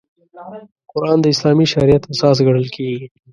[0.91, 3.05] قران د اسلامي شریعت اساس ګڼل کېږي.